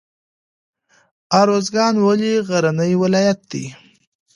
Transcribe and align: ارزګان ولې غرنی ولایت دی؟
ارزګان 1.41 1.95
ولې 2.05 2.31
غرنی 2.47 2.93
ولایت 3.01 3.39
دی؟ 3.51 3.65